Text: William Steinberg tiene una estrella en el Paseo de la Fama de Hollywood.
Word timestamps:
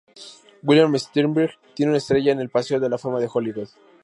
William 0.63 0.95
Steinberg 0.97 1.51
tiene 1.75 1.91
una 1.91 1.99
estrella 1.99 2.31
en 2.31 2.39
el 2.39 2.49
Paseo 2.49 2.79
de 2.79 2.89
la 2.89 2.97
Fama 2.97 3.19
de 3.19 3.29
Hollywood. 3.31 3.69